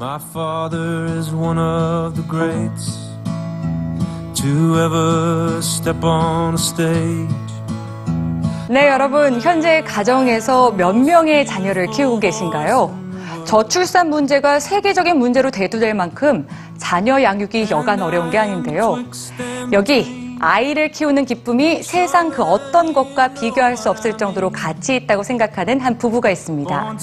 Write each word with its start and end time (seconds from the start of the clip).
My 0.00 0.18
father 0.32 1.04
is 1.18 1.30
one 1.30 1.58
of 1.58 2.14
the 2.14 2.22
greats 2.26 2.96
to 4.40 4.78
ever 4.80 5.58
step 5.60 6.02
on 6.02 6.54
a 6.54 6.58
stage. 6.58 7.28
네, 8.70 8.88
여러분. 8.88 9.42
현재 9.42 9.82
가정에서 9.82 10.70
몇 10.70 10.96
명의 10.96 11.44
자녀를 11.44 11.88
키우고 11.88 12.18
계신가요? 12.20 12.98
저출산 13.44 14.08
문제가 14.08 14.58
세계적인 14.58 15.18
문제로 15.18 15.50
대두될 15.50 15.92
만큼 15.92 16.48
자녀 16.78 17.22
양육이 17.22 17.66
여간 17.70 18.00
어려운 18.00 18.30
게 18.30 18.38
아닌데요. 18.38 19.04
여기 19.72 20.34
아이를 20.40 20.92
키우는 20.92 21.26
기쁨이 21.26 21.82
세상 21.82 22.30
그 22.30 22.42
어떤 22.42 22.94
것과 22.94 23.34
비교할 23.34 23.76
수 23.76 23.90
없을 23.90 24.16
정도로 24.16 24.48
가치 24.48 24.96
있다고 24.96 25.22
생각하는 25.24 25.78
한 25.78 25.98
부부가 25.98 26.30
있습니다. 26.30 26.96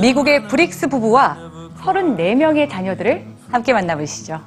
미국의 0.00 0.48
브릭스 0.48 0.88
부부와 0.88 1.49
34명의 1.80 2.68
자녀들을 2.68 3.24
함께 3.50 3.72
만나보시죠. 3.72 4.40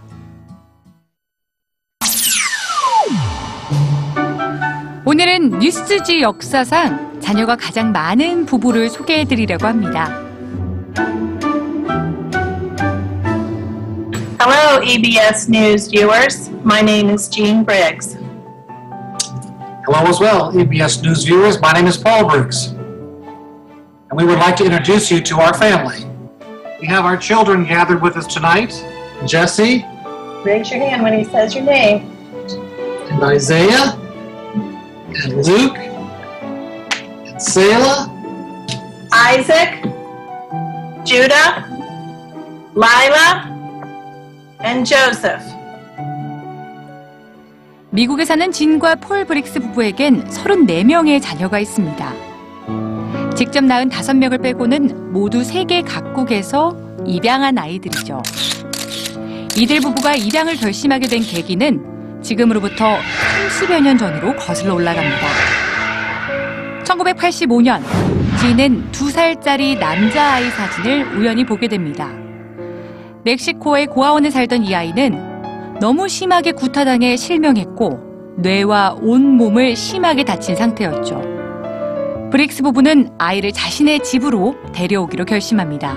오늘은 5.06 5.60
뉴스지 5.60 6.22
역사상 6.22 7.20
자녀가 7.20 7.56
가장 7.56 7.92
많은 7.92 8.46
부부를 8.46 8.90
소개해드리려고 8.90 9.68
합니다. 9.68 10.22
Hello, 14.40 14.82
EBS 14.84 15.50
News 15.50 15.90
viewers. 15.90 16.50
My 16.64 16.82
name 16.82 17.10
is 17.14 17.30
Jean 17.30 17.64
Briggs. 17.64 18.18
Hello 19.86 20.08
as 20.08 20.20
well, 20.22 20.52
EBS 20.54 21.02
News 21.04 21.26
viewers. 21.26 21.60
My 21.60 21.74
name 21.74 21.88
is 21.88 21.98
Paul 21.98 22.28
Briggs. 22.30 22.74
And 24.10 24.20
we 24.20 24.26
would 24.26 24.40
like 24.40 24.56
to 24.58 24.66
introduce 24.66 25.12
you 25.12 25.22
to 25.22 25.40
our 25.40 25.54
family. 25.54 26.13
We 26.83 26.87
have 26.89 27.05
our 27.05 27.17
children 27.17 27.65
gathered 27.65 28.01
with 28.03 28.17
us 28.17 28.27
tonight 28.27 28.73
Jesse 29.27 29.85
Raise 30.45 30.71
your 30.71 30.81
hand 30.81 31.03
when 31.03 31.13
he 31.19 31.25
says 31.25 31.55
your 31.55 31.65
name. 31.65 32.07
and 33.11 33.23
Isaiah 33.25 33.99
and 35.25 35.47
Luke 35.47 35.77
and 35.79 37.43
Selah, 37.43 38.07
Isaac, 39.13 39.83
Judah, 41.05 41.65
Lila, 42.75 43.49
and 44.61 44.87
Joseph. 44.87 45.43
미국에 47.91 48.25
사는 48.25 48.53
진과 48.53 48.97
폴 48.97 49.25
브릭스 49.25 49.61
부부에겐 49.61 50.29
34명의 50.29 51.21
자녀가 51.23 51.59
있습니다. 51.59 52.13
직접 53.44 53.62
낳은 53.62 53.90
5명을 53.90 54.42
빼고는 54.42 55.12
모두 55.12 55.44
세계 55.44 55.82
각국에서 55.82 56.78
입양한 57.06 57.58
아이들이죠. 57.58 58.24
이들 59.58 59.82
부부가 59.82 60.16
입양을 60.16 60.56
결심하게 60.56 61.08
된 61.08 61.22
계기는 61.22 62.22
지금으로부터 62.22 62.96
30여 63.60 63.82
년 63.82 63.98
전으로 63.98 64.34
거슬러 64.38 64.76
올라갑니다. 64.76 65.28
1985년, 66.86 67.82
지인은 68.40 68.92
2살짜리 68.94 69.78
남자아이 69.78 70.50
사진을 70.50 71.18
우연히 71.18 71.46
보게 71.46 71.68
됩니다. 71.68 72.10
멕시코의 73.26 73.88
고아원에 73.88 74.30
살던 74.30 74.64
이 74.64 74.74
아이는 74.74 75.80
너무 75.82 76.08
심하게 76.08 76.54
구타당해 76.54 77.18
실명했고 77.18 78.38
뇌와 78.38 79.00
온 79.02 79.36
몸을 79.36 79.76
심하게 79.76 80.24
다친 80.24 80.56
상태였죠. 80.56 81.33
브릭스 82.34 82.64
부부는 82.64 83.12
아이를 83.20 83.52
자신의 83.52 84.00
집으로 84.00 84.56
데려오기로 84.74 85.24
결심합니다. 85.24 85.94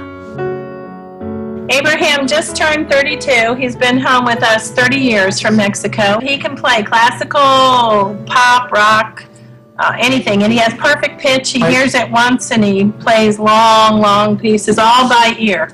Abraham 1.72 2.28
just 2.28 2.54
turned 2.54 2.92
32. 2.92 3.56
He's 3.56 3.74
been 3.74 3.96
home 3.96 4.26
with 4.28 4.44
us 4.44 4.70
30 4.70 5.00
years 5.00 5.40
from 5.40 5.56
Mexico. 5.56 6.20
He 6.20 6.36
can 6.36 6.54
play 6.54 6.84
classical, 6.84 8.12
pop, 8.28 8.70
rock, 8.70 9.24
uh, 9.80 9.96
anything, 9.96 10.44
and 10.44 10.52
he 10.52 10.60
has 10.60 10.76
perfect 10.76 11.16
pitch. 11.24 11.56
He 11.56 11.64
hears 11.64 11.94
it 11.94 12.12
once 12.12 12.52
and 12.52 12.62
he 12.62 12.92
plays 13.00 13.40
long, 13.40 14.02
long 14.02 14.36
pieces 14.36 14.78
all 14.78 15.08
by 15.08 15.40
ear. 15.40 15.68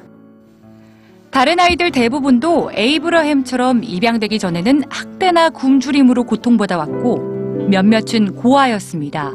다른 1.32 1.58
아이들 1.58 1.90
대부분도 1.90 2.70
에이브러햄처럼 2.72 3.82
입양되기 3.82 4.38
전에는 4.38 4.84
학대나 4.88 5.50
굶주림으로 5.50 6.22
고통받아 6.22 6.78
왔고 6.78 7.18
몇몇은 7.68 8.36
고아였습니다. 8.36 9.32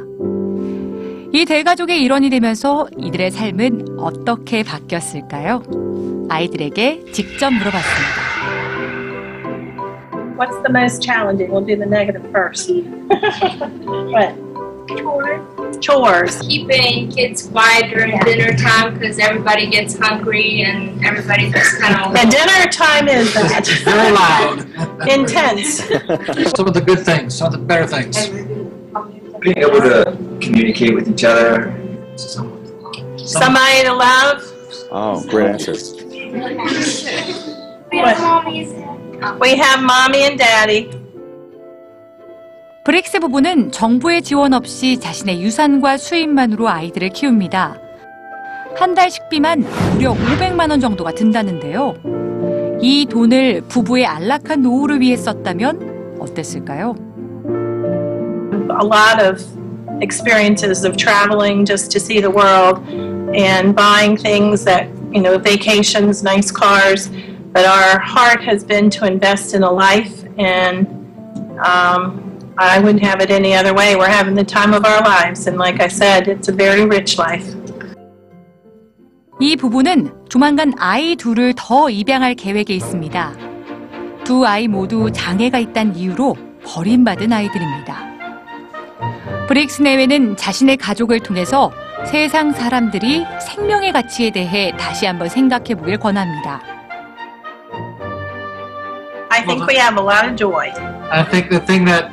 이 1.34 1.46
대가족의 1.46 2.02
일원이 2.02 2.30
되면서 2.30 2.88
이들의 2.98 3.32
삶은 3.32 3.98
어떻게 4.00 4.64
바뀌었을까요? 4.64 5.64
아이들에게 6.30 7.06
직접 7.12 7.52
물어봤습니다. 7.52 8.28
What's 10.38 10.62
the 10.64 10.70
most 10.70 11.02
challenging? 11.02 11.52
We'll 11.52 11.66
do 11.66 11.76
the 11.76 11.88
negative 11.88 12.24
first. 12.32 12.72
what? 14.12 14.48
chores. 14.88 15.78
Chores. 15.80 16.42
Keeping 16.42 17.12
kids 17.12 17.48
quiet 17.48 17.90
during 17.90 18.18
dinner 18.20 18.56
time 18.56 18.94
because 18.94 19.20
everybody 19.20 19.70
gets 19.70 19.98
hungry 19.98 20.64
and 20.64 21.04
everybody 21.06 21.52
just 21.52 21.80
kind 21.80 21.96
of. 21.96 22.16
And 22.16 22.32
dinner 22.32 22.72
time 22.72 23.08
is 23.08 23.34
that. 23.34 23.68
very 23.84 24.12
loud. 24.12 25.10
Intense. 25.10 25.84
some 26.56 26.68
of 26.68 26.74
the 26.74 26.84
good 26.86 27.00
things, 27.00 27.36
some 27.36 27.48
of 27.48 27.54
the 27.54 27.66
better 27.66 27.88
things. 27.88 28.30
Being 29.48 29.58
able 29.60 29.80
to 29.82 30.04
communicate 30.42 30.94
with 30.94 31.08
each 31.10 31.24
other. 31.24 31.72
Somebody 33.18 33.84
to 33.86 33.94
love. 33.94 34.44
Oh, 34.92 35.24
great 35.30 35.48
answer. 35.52 35.74
We 37.92 37.98
have 38.00 38.18
mommies. 38.20 38.70
We 39.40 39.56
have 39.58 39.82
mommy 39.84 40.24
and 40.26 40.38
daddy. 40.38 40.90
브릭스 42.84 43.20
부부는 43.20 43.72
정부의 43.74 44.22
지원 44.22 44.54
없이 44.54 44.98
자신의 45.00 45.42
유산과 45.42 45.98
수입만으로 45.98 46.70
아이들을 46.70 47.10
키웁니다. 47.10 47.82
한 48.78 48.94
달 48.96 49.10
식비만 49.12 49.66
무려 49.94 50.14
500만 50.14 50.70
원 50.70 50.80
정도가 50.80 51.12
든다는데요. 51.14 51.96
이 52.82 53.06
돈을 53.10 53.62
부부의 53.68 54.06
안락한 54.06 54.62
노후를 54.62 55.02
위해 55.02 55.18
썼다면 55.18 56.18
어땠을까요? 56.20 56.96
a 58.71 58.85
lot 58.85 59.23
of 59.23 59.41
experiences 60.03 60.85
of 60.85 60.97
traveling 60.97 61.65
just 61.65 61.91
to 61.93 62.01
see 62.01 62.21
the 62.21 62.31
world 62.31 62.79
and 63.35 63.75
buying 63.75 64.17
things 64.17 64.65
that, 64.65 64.89
you 65.13 65.21
know, 65.21 65.39
vacations, 65.39 66.23
nice 66.23 66.51
cars. 66.51 67.09
But 67.53 67.67
our 67.67 68.01
heart 68.01 68.43
has 68.45 68.65
been 68.65 68.89
to 68.91 69.07
invest 69.07 69.55
in 69.55 69.63
a 69.63 69.71
life, 69.71 70.25
and 70.39 70.87
um, 71.63 72.39
I 72.57 72.81
wouldn't 72.81 73.05
have 73.05 73.21
it 73.21 73.31
any 73.31 73.55
other 73.55 73.75
way. 73.75 73.95
We're 73.95 74.09
having 74.09 74.35
the 74.35 74.45
time 74.45 74.73
of 74.73 74.87
our 74.87 75.03
lives, 75.03 75.47
and 75.47 75.59
like 75.59 75.81
I 75.81 75.89
said, 75.89 76.29
it's 76.29 76.49
a 76.49 76.53
very 76.53 76.85
rich 76.87 77.19
life. 77.19 77.55
이 79.41 79.57
부부는 79.57 80.29
조만간 80.29 80.73
아이 80.79 81.17
둘을 81.17 81.55
더 81.57 81.91
입양할 81.91 82.35
계획에 82.37 82.75
있습니다. 82.75 83.35
두 84.25 84.47
아이 84.47 84.69
모두 84.69 85.11
장애가 85.13 85.59
있다는 85.59 85.97
이유로 85.97 86.37
버림받은 86.65 87.33
아이들입니다. 87.33 88.06
브릭스 89.49 89.83
내외는 89.83 90.37
자신의 90.37 90.77
가족을 90.77 91.21
통해서 91.21 91.73
세상 92.07 92.53
사람들이 92.53 93.25
생명의 93.47 93.93
가치에 93.93 94.31
대해 94.31 94.73
다시 94.79 95.07
한번 95.07 95.29
생각해 95.29 95.75
보길 95.75 95.99
권합니다. 95.99 96.61
I 99.31 99.43
think 99.45 99.67
we 99.67 99.77
have 99.77 99.97
a 99.97 100.05
lot 100.05 100.27
of 100.27 100.37
joy. 100.37 100.71
I 101.11 101.25
think 101.25 101.49
the 101.49 101.61
thing 101.61 101.85
that 101.87 102.11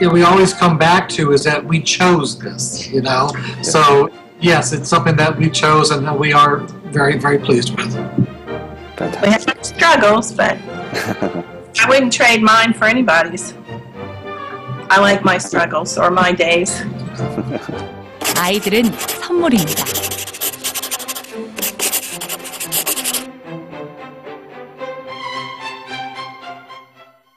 you 0.00 0.08
know, 0.08 0.12
we 0.12 0.22
always 0.22 0.52
come 0.52 0.76
back 0.76 1.08
to 1.10 1.32
is 1.32 1.44
that 1.44 1.64
we 1.64 1.80
chose 1.80 2.38
this, 2.38 2.88
you 2.90 3.00
know? 3.02 3.30
So, 3.62 4.10
yes, 4.40 4.72
it's 4.72 4.88
something 4.88 5.16
that 5.16 5.36
we 5.38 5.48
chose 5.48 5.90
and 5.90 6.06
that 6.06 6.18
we 6.18 6.32
are 6.32 6.58
very, 6.90 7.18
very 7.18 7.38
pleased 7.38 7.76
with. 7.76 7.94
We 7.94 8.26
Fantastic. 8.96 9.56
have 9.56 9.64
struggles, 9.64 10.32
but 10.32 10.58
I 11.78 11.86
wouldn't 11.88 12.12
trade 12.12 12.42
mine 12.42 12.72
for 12.72 12.86
anybody's. 12.86 13.54
I 14.90 15.00
like 15.00 15.24
my 15.24 15.38
struggles 15.38 15.98
or 15.98 16.10
my 16.10 16.34
days. 16.34 16.84
아이들은 18.38 18.92
선물입니다. 19.22 19.84